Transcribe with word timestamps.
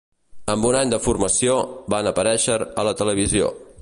Amb 0.53 0.63
un 0.69 0.77
any 0.79 0.93
de 0.93 0.99
formació, 1.03 1.57
van 1.95 2.09
aparèixer 2.13 2.57
a 2.57 2.87
la 2.89 2.95
televisió. 3.03 3.53